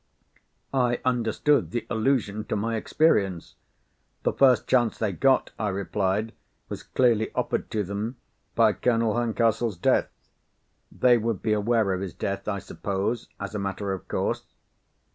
[0.73, 3.53] I understood the allusion to my experience.
[4.23, 6.33] "The first chance they got," I replied,
[6.69, 8.15] "was clearly offered to them
[8.55, 10.09] by Colonel Herncastle's death.
[10.91, 14.45] They would be aware of his death, I suppose, as a matter of course?"